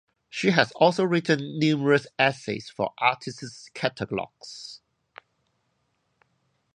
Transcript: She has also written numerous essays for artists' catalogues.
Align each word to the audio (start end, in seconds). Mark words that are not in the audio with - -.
She 0.31 0.49
has 0.49 0.71
also 0.77 1.03
written 1.03 1.59
numerous 1.59 2.07
essays 2.17 2.71
for 2.71 2.91
artists' 2.97 3.69
catalogues. 3.75 4.81